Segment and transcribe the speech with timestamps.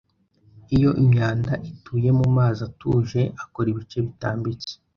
[0.75, 4.71] Iyo imyanda ituye mumazi atuje akora ibice bitambitse